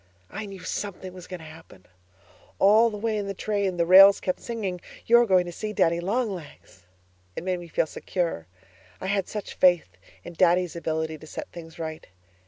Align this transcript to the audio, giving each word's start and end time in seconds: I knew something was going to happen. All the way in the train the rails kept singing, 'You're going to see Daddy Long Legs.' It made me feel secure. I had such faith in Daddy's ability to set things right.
I 0.31 0.47
knew 0.47 0.61
something 0.61 1.13
was 1.13 1.27
going 1.27 1.41
to 1.41 1.45
happen. 1.45 1.85
All 2.57 2.89
the 2.89 2.97
way 2.97 3.17
in 3.19 3.27
the 3.27 3.35
train 3.35 3.77
the 3.77 3.85
rails 3.85 4.19
kept 4.19 4.39
singing, 4.39 4.81
'You're 5.05 5.27
going 5.27 5.45
to 5.45 5.51
see 5.51 5.73
Daddy 5.73 5.99
Long 5.99 6.31
Legs.' 6.33 6.87
It 7.35 7.43
made 7.43 7.59
me 7.59 7.67
feel 7.67 7.85
secure. 7.85 8.47
I 8.99 9.05
had 9.05 9.27
such 9.27 9.53
faith 9.53 9.97
in 10.23 10.33
Daddy's 10.33 10.75
ability 10.75 11.19
to 11.19 11.27
set 11.27 11.49
things 11.51 11.77
right. 11.77 12.07